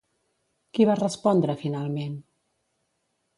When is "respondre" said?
0.99-1.57